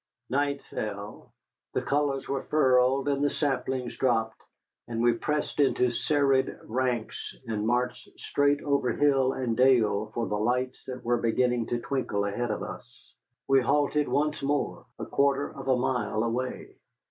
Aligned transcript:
Night 0.31 0.63
fell, 0.63 1.31
the 1.73 1.81
colors 1.83 2.27
were 2.27 2.41
furled 2.41 3.07
and 3.07 3.23
the 3.23 3.29
saplings 3.29 3.95
dropped, 3.97 4.41
and 4.87 4.99
we 4.99 5.13
pressed 5.13 5.59
into 5.59 5.91
serried 5.91 6.57
ranks 6.63 7.35
and 7.47 7.67
marched 7.67 8.09
straight 8.19 8.61
over 8.63 8.93
hill 8.93 9.31
and 9.33 9.55
dale 9.55 10.07
for 10.15 10.25
the 10.27 10.39
lights 10.39 10.83
that 10.87 11.05
were 11.05 11.17
beginning 11.21 11.67
to 11.67 11.77
twinkle 11.79 12.25
ahead 12.25 12.49
of 12.49 12.63
us. 12.63 13.13
We 13.47 13.61
halted 13.61 14.07
once 14.09 14.41
more, 14.41 14.87
a 14.97 15.05
quarter 15.05 15.53
of 15.55 15.67
a 15.67 15.77
mile 15.77 16.23
away. 16.23 16.77